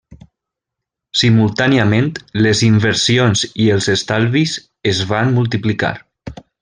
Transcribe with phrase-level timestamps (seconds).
[1.23, 2.07] Simultàniament,
[2.45, 4.55] les inversions i els estalvis
[4.95, 5.93] es van multiplicar.